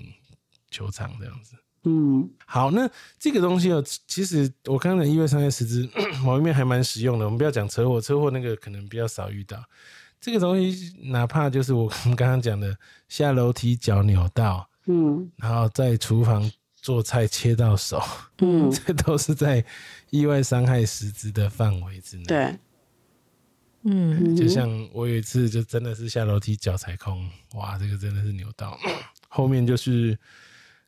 [0.70, 1.56] 求偿这样子。
[1.84, 5.90] 嗯好，那这个东西哦，其实我刚刚的意外伤害实支
[6.24, 7.24] 某一面还蛮实用的。
[7.26, 9.64] 我们不要讲车祸，车祸那个可能比较少遇到。
[10.20, 12.76] 这个东西，哪怕就是我们刚刚讲的
[13.08, 18.02] 下楼梯脚扭到，嗯然后在厨房做菜切到手，
[18.40, 19.64] 嗯， 这都是在
[20.10, 22.60] 意外伤害实支的范围之内。，对，
[23.90, 28.78] 嗯，就像我有一次就真的是下楼梯脚踩空，哇，这个真的是扭到，
[29.30, 30.18] 后面就是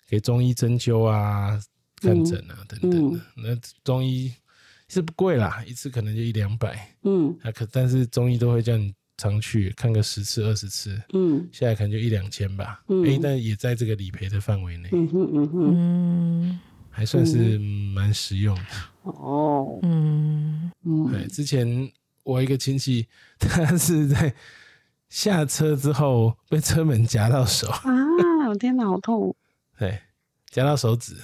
[0.07, 1.57] 给中医针灸啊、
[2.01, 3.19] 看诊啊、等等的。
[3.35, 4.33] 那中医
[4.89, 7.33] 是不贵啦，一次可能就一两百，嗯。
[7.41, 11.47] 啊可但是中医都会叫你常去看个十次二十次，嗯。
[11.51, 12.83] 现在可能就一两千吧。
[12.89, 13.03] 嗯。
[13.05, 16.59] 诶，但也在这个理赔的范围内，嗯哼嗯哼，嗯。
[16.89, 18.63] 还算是蛮实用的。
[19.03, 20.69] 哦，嗯。
[20.83, 21.89] 对，嗯之前
[22.30, 23.08] 我一个亲戚，
[23.39, 24.34] 他是在
[25.10, 27.94] 下车之后被车门夹到手，啊，
[28.50, 29.36] 我天哪，好痛，
[29.80, 30.00] 对，
[30.50, 31.15] 夹到手指，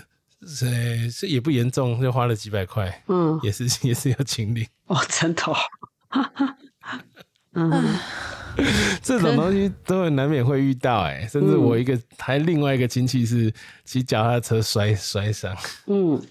[0.48, 4.68] 是是也不严重，就花了几百块，嗯，也是 也是要清理。
[4.88, 5.56] 哦，真的哦，
[7.54, 8.00] 嗯。
[9.04, 15.54] 这种东西都很难免会遇到、哎，甚至我一个、还另外一个亲戚是骑脚踏车摔摔伤，
[15.88, 16.22] 嗯。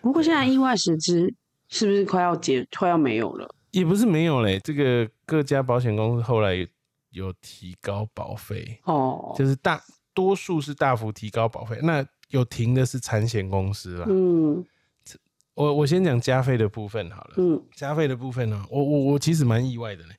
[0.00, 1.34] 不过现在意外实支
[1.68, 3.54] 是不是快要结快要没有了？
[3.70, 6.66] 也不是没有嘞，这个各家保险公司后来有
[7.10, 9.82] 有提高保费，哦，就是大
[10.14, 14.06] 多数是大幅提高保费，那有停的是产险公司啦。
[14.08, 14.64] 嗯
[15.54, 17.34] 我我先讲加费的部分好了。
[17.38, 20.14] 嗯加费的部分呢，我我我其实蛮意外的嘞。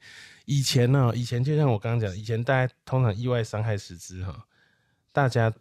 [0.45, 4.45] 以前呢，以前就像我刚刚讲的，以前大家通常意外伤害实支哈，
[5.12, 5.53] 大家，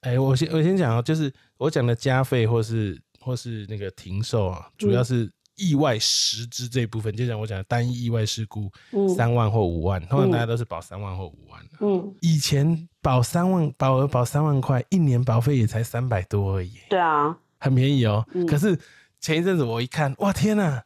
[0.00, 11.78] 哎、我先我先讲啊，就是我讲的加费或是或是那个停售啊，主要是意外实支这一部分，就像我讲的单一意外事故嗯三万或五万，通常大家都是保三万或五万的。
[11.80, 18.26] 嗯，以前保三万，保额保三万块，一年保费也才三百多而已，对啊，很便宜哦。
[18.32, 18.78] 嗯可是
[19.20, 20.82] 前一阵子我一看，哇天呐，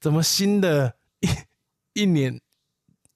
[0.00, 2.40] 怎么新的一一年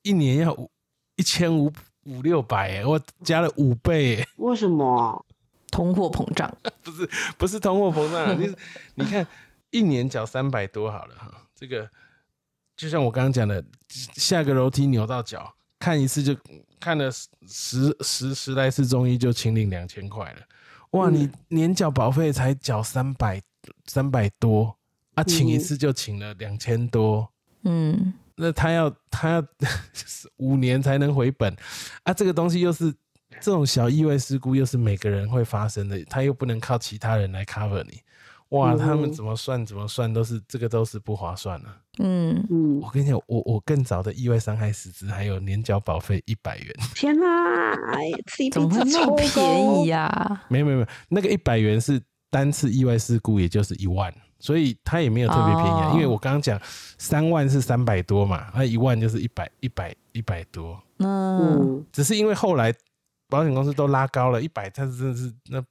[0.03, 0.71] 一年要五
[1.17, 1.73] 一千五
[2.05, 5.25] 五六百哎，我加了五倍哎，为什么？
[5.73, 6.49] 通货膨胀，
[6.85, 8.55] 不是不是通货膨胀啊， 你
[8.95, 9.27] 你看
[9.71, 11.89] 一年缴三百多好了哈，这个
[12.77, 16.37] 就像我刚刚讲的，下个楼梯扭到脚，看一次就
[16.79, 17.11] 看了
[17.49, 20.41] 十十十来次中医就请领两千块了，
[20.91, 23.41] 哇，嗯你年缴保费才缴三百
[23.87, 24.77] 三百多
[25.15, 27.29] 啊，请一嗯次就请了两千多。
[27.65, 29.47] 嗯那他要他要
[30.39, 31.55] 五年才能回本
[32.03, 32.13] 啊！
[32.13, 32.93] 这个东西又是
[33.41, 38.01] 这种小意外事故，又是每个人会发生的，他又不能靠其他人来 cover 你，
[38.51, 38.73] 哇！
[38.75, 41.69] 嗯他们怎么算怎么算都是这个都是不划算的、
[41.99, 47.75] 嗯，嗯我，跟你讲，我我更早的意外伤害实支还有年缴保费一百元，天哪
[48.53, 50.07] 怎么会，CP 值超那么便宜呀？
[50.07, 50.43] 呀？
[50.49, 54.13] 没有没有没有，那个一百元是单次意外事故，也就是一万。
[54.39, 56.61] 所以它也没有特别便宜啊，哦因为我刚刚讲
[56.99, 60.77] 三万是三百多嘛，那一万就是一百一百一百多。
[60.99, 62.75] 嗯嗯只是因为后来
[63.33, 65.67] 保险公司都拉高了，一百，他真的是那不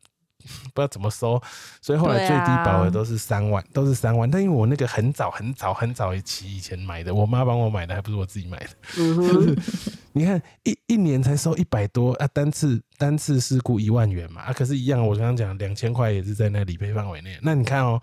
[0.73, 1.39] 知道怎么收，
[1.79, 4.29] 所以后来最低保额都是三万，都是三万。
[4.29, 8.69] 但因为我那个很早很早很早一期以前买的，我妈帮我买的，还不是我自己买的。
[10.13, 17.37] 你看一一年才收一百多啊，单次单次事故一万元嘛啊，可是，一样我刚刚讲两千块也是在那理赔范围内。
[17.43, 18.01] 那你看哦，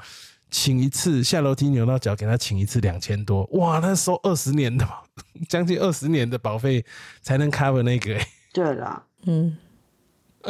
[0.49, 4.93] 请一次下楼梯扭到脚，给他请一次两千多，哇，那收二十年的嘛，
[5.51, 6.85] 将近二十年的保费
[7.21, 8.27] 才能 cover 那个、欸。
[8.53, 9.57] 对啦，嗯，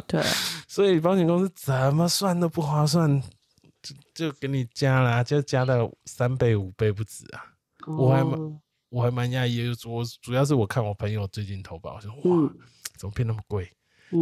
[0.07, 0.23] 对，
[0.69, 3.21] 所以保险公司怎么算都不划算，
[3.83, 7.45] 就就给你加啦，就加到三倍五倍不止啊！
[7.87, 12.55] 我还蛮哦我还蛮讶异的，我主要是我看我朋友最近投保，我说哇，嗯
[12.97, 13.71] 怎么变那么贵？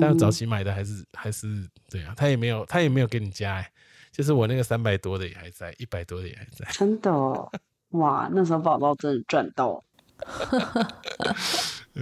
[0.00, 3.72] 但早嗯期买的还是还是对啊，他也没有他也没有给你加、欸，
[4.10, 6.66] 就是我那个三百多的也还在，一百多的也还在。
[6.72, 7.48] 真的哦
[7.90, 9.82] 哇，那时候宝宝真的赚到，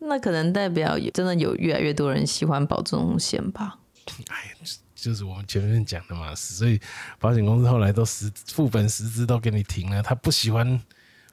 [0.00, 3.78] 那可能代表有真的有越来越多人喜欢保这种险吧？
[4.28, 4.54] 哎，
[4.94, 6.80] 就是我们前面讲的嘛，所以
[7.18, 10.80] 保险公司后来都实副本实支都给你停了，他不喜欢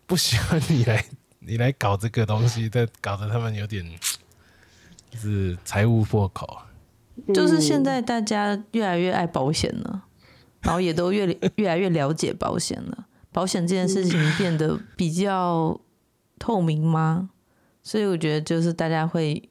[0.05, 1.05] 不喜欢你来
[1.39, 3.83] 你来搞这个东西，但搞得他们有点
[5.09, 6.57] 就是财务破口。
[7.33, 10.03] 就是现在大家越来越爱保险了，
[10.61, 13.05] 然后也都越 越来越了解保险了。
[13.31, 15.79] 保险这件事情变得比较
[16.37, 17.29] 透明吗？
[17.85, 19.41] 所以我觉得就是大家会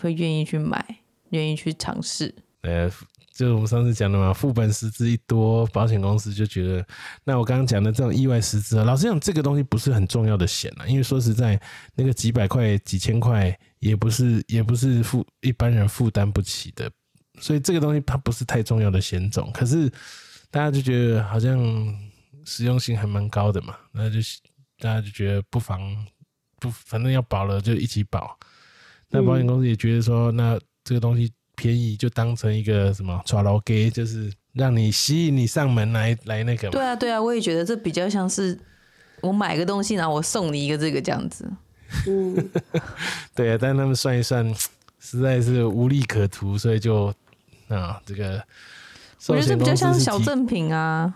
[0.00, 0.84] 会愿意去买，
[1.30, 2.32] 愿意去尝试。
[2.60, 2.90] 呃，
[3.32, 6.86] 就是我们上次讲的嘛，副本实支一多，保险公司就觉得，
[7.24, 11.58] 那我刚刚讲的这种意外实支啊，老实讲，这个东西不是很重要的险啊，因为说实在，
[11.94, 16.90] 那个几百块、几千块，也不是也不是负一般人负担不起的，
[17.40, 19.90] 所以这个东西它不是太重要的险种，可是
[20.50, 21.58] 大家就觉得好像
[22.44, 24.18] 实用性还蛮高的嘛，那就
[24.78, 25.80] 大家就觉得不妨
[26.60, 28.38] 不，反正要保了就一起保。
[29.08, 36.72] 那保险公司也觉得说，那这个东西便宜，就当成一个什么抓牢给，就是让你吸引你上门来来那个嘛。
[36.72, 38.56] 对啊，对啊，我也觉得这比较像是
[39.20, 41.50] 我买个东西，然后我送你一个这个这样子。
[42.06, 42.50] 嗯，
[43.34, 44.54] 对啊，但他们算一算，
[45.00, 47.12] 实在是无利可图，所以就
[47.68, 48.40] 啊，这个
[49.26, 51.12] 我觉得这比较像是小赠品 啊。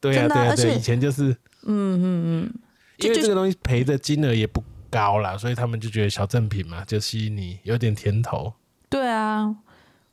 [0.00, 1.30] 对啊，对啊，对，以前就是
[1.62, 2.54] 嗯嗯嗯，
[2.98, 8.52] 因为这个东西赔的金额也不高啦，所以他们就觉得小赠品嘛，就吸引你有点甜头。
[8.88, 9.54] 对啊，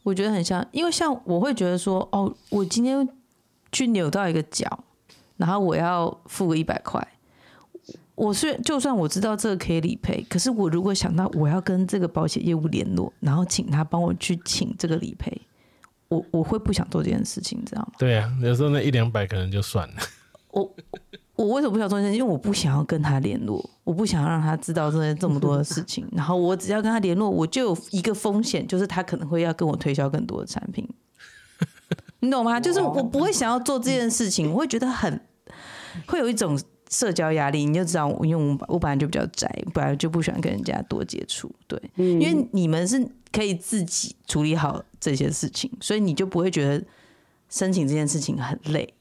[0.03, 3.07] 我觉得很像，因为像我会觉得说，哦，我今天
[3.71, 4.83] 去扭到一个脚，
[5.37, 7.07] 然后我要付个一百块。
[8.15, 15.41] 我虽然就算我知道这个可以理赔，可是我如果想到我要跟这个保险业务联络，然后请他帮我去请这个理赔，
[16.07, 17.93] 我我会不想做这件事情，你知道吗？
[17.97, 19.95] 对啊，有时候那一两百可能就算了。
[20.49, 20.71] 我
[21.41, 22.17] 我为什么不想做这件事？
[22.17, 26.07] 因为我不想要跟他联络，我不想要让他知道这这么多的事情。
[26.13, 30.87] 然后我只要跟他联络，我就有一个风险，就是他可能会要跟我推销更多的产品。
[32.21, 32.59] 你懂吗？
[32.59, 35.19] 就是我不会想要做这件事情，我会觉得很
[36.07, 37.65] 会有一种社交压力。
[37.65, 41.53] 你就知道，因为我我本来就比较宅，本来就不喜欢跟人家多接触。
[41.67, 46.85] 对，因为你们是可以自己处理好这些事情，所以你就不会觉得
[47.49, 48.93] 申请这件事情很累。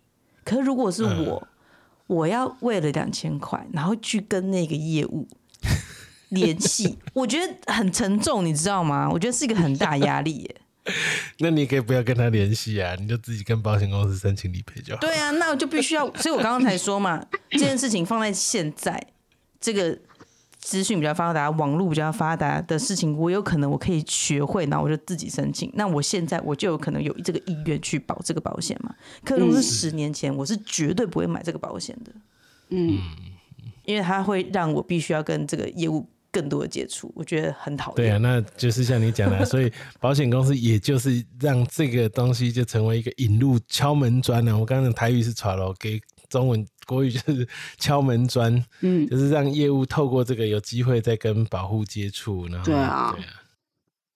[0.42, 1.46] 可是如果是我，
[2.10, 5.28] 我要为了两千块，然后去跟那个业务
[6.30, 9.08] 联系，我觉得很沉重，你知道吗？
[9.08, 10.56] 我觉得是一个很大压力耶。
[11.38, 15.00] 那你可以不要跟他联系啊，你就自己跟保险公司申请理赔就好。
[15.00, 19.00] 对啊，那我就必须要，所以我刚刚才说嘛，这件事情放在现在
[19.60, 19.96] 这个
[20.60, 25.70] 资讯比较发达、网络比较发达的事情，我有可能我可以学会，然后我就自己申请。
[25.74, 28.94] 那我现在我就有可能有这个意愿去保这个保险嘛。
[29.24, 32.12] 可如果是十年前，我是绝对不会买这个保险的。
[32.68, 32.98] 嗯，
[33.84, 37.96] 因为它会让我必须要跟这个业务更多的接触，我觉得很讨厌。
[37.96, 44.56] 对啊，那就是像你讲的，所以保险公司也就是让这个东西就成为一个引入敲门砖啊。
[44.56, 47.46] 我刚刚的台语是传了，给中文国语就是
[47.78, 53.28] 敲门砖，嗯就是让业务透过这个有机会再跟保护接触，然后对啊对啊，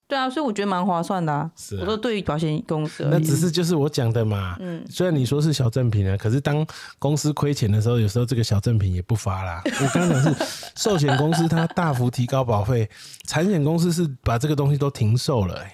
[0.09, 1.49] 对啊，所以我觉得蛮划算的啊。
[1.55, 4.57] 是啊我说对于保险公司而言，那只是就是我讲的嘛。
[4.59, 6.67] 嗯虽然你说是小赠品啊，可是当
[6.99, 9.61] 公司亏钱的时候，有时候这个小赠品也不发啦。
[9.63, 10.45] 我刚刚讲是
[10.75, 12.89] 寿险公司它大幅提高保费，
[13.25, 15.65] 产险公司是把这个东西都停售了、欸。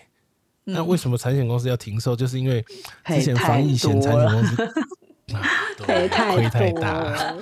[0.68, 2.16] 嗯那为什么产险公司要停售？
[2.16, 2.64] 就是因为
[3.08, 4.64] 之前防疫险多产险公司
[5.34, 5.42] 啊
[5.78, 7.38] 对赔太亏太大了。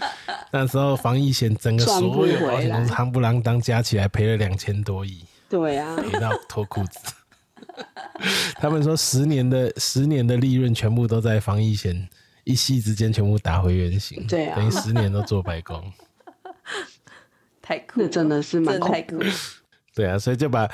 [0.51, 5.23] 那时候防疫险整个所有保险公司来夯不啷当加起来赔了两千多亿。
[5.47, 6.99] 对啊，赔到脱裤子。
[8.55, 12.07] 他们说十年的十年的利润全部都在防疫险
[12.43, 15.91] 一夕之间全部打回原形，对啊等于十年都做白工。
[17.61, 19.19] 太酷真的是蛮太酷。
[19.99, 20.65] 对啊，所以就把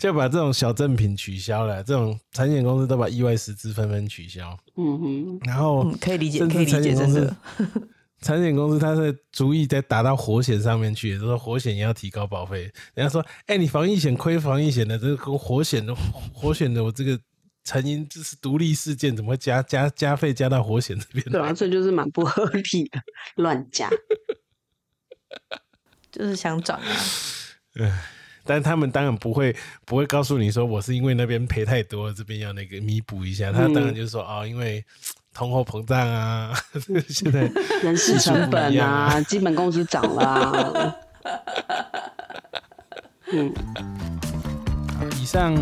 [0.00, 7.36] 就把这种小赠品取消了，这种产险公司都把意外实支纷纷取消，嗯哼，然后嗯，可以理解，可以理解，真的。
[8.22, 12.62] 产险公司它的主意在打到火险上面去，就说火险也要提高保费。
[12.94, 15.94] 人家说，哎、你防疫险亏防疫险的，这个跟火险的
[16.34, 17.16] 火险的我这个
[17.62, 21.32] 成因这是独立事件，怎么会加加加费加到火险这边来？
[21.32, 23.00] 对啊，这就是蛮不合理的，
[23.36, 23.88] 乱加。
[26.10, 28.02] 就是想涨啊，
[28.44, 33.52] 但是他们当然不会不会告诉你说我是因为那边赔太多，这边要那个弥补一下。
[33.52, 34.84] 他当然就是说哦，因为
[35.34, 36.52] 通货膨胀啊，
[37.08, 37.50] 现在
[37.82, 40.96] 人事成本啊 啊，基本工资涨了啊。
[43.32, 43.52] 嗯，
[45.20, 45.54] 以上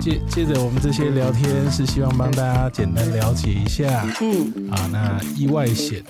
[0.00, 6.02] 接接着我们这些聊天是希望帮大家简单了解一下嗯，啊，那意外险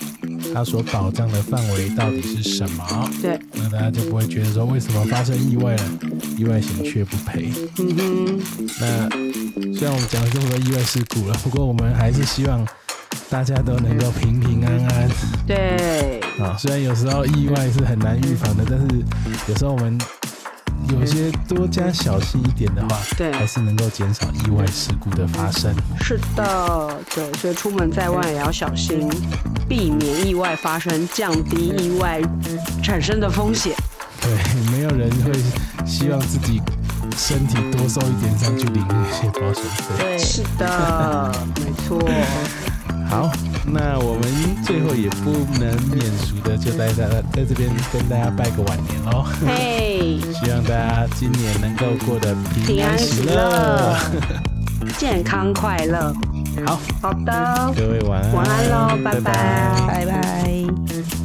[0.54, 3.10] 它所保障的范围到底是什么？
[3.22, 5.82] 对，那大家就不会觉得说为什么发生意外了，
[6.36, 7.52] 意外险却不赔。
[7.78, 8.40] 嗯哼，
[8.80, 9.08] 那
[9.74, 12.66] 虽然我们讲了这么多意外事故了，不过我们还是希望
[13.30, 15.08] 大家都能够平平安安
[15.46, 16.56] 对，啊。
[16.58, 18.86] 虽然有时候意外是很难预防的，但是
[19.48, 19.98] 有时候我们
[20.92, 25.74] 有些多加小心一点的话，对还是能够减少意外事故的发生。
[26.00, 29.08] 是的，对，所以出门在外也要小心，
[29.68, 32.20] 避免意外发生，降低意外
[32.82, 33.74] 产生的风险。
[34.20, 34.30] 对，
[34.72, 35.32] 没有人会
[35.86, 36.60] 希望自己
[37.16, 39.94] 身体多受一点伤去领那些保险费。
[39.98, 42.00] 对，是的，没错。
[43.08, 43.30] 好，
[43.70, 44.22] 那我们
[44.64, 49.24] 最后也不能免俗的，就在在在这边跟大家拜个晚年喽。
[49.46, 53.96] 嘿，希望大家今年能够过得平安喜乐。，
[54.96, 56.14] 健康快乐。
[56.66, 59.30] 好，好的，各位晚安，晚安喽拜拜
[59.86, 61.17] 拜拜。